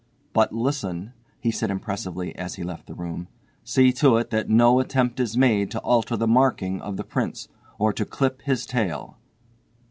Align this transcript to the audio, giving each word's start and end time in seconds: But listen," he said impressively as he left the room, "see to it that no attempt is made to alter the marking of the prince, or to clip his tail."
But 0.33 0.51
listen," 0.51 1.13
he 1.39 1.51
said 1.51 1.69
impressively 1.69 2.35
as 2.35 2.55
he 2.55 2.63
left 2.63 2.87
the 2.87 2.95
room, 2.95 3.27
"see 3.63 3.93
to 3.93 4.17
it 4.17 4.31
that 4.31 4.49
no 4.49 4.79
attempt 4.79 5.19
is 5.19 5.37
made 5.37 5.69
to 5.69 5.79
alter 5.81 6.17
the 6.17 6.27
marking 6.27 6.81
of 6.81 6.97
the 6.97 7.03
prince, 7.03 7.49
or 7.77 7.93
to 7.93 8.03
clip 8.03 8.41
his 8.41 8.65
tail." 8.65 9.19